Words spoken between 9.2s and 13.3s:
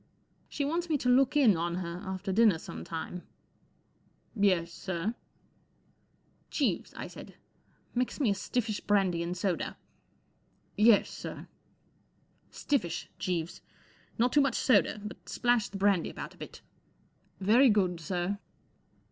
an d soda'" Yes. sir/ 1" Stiffish*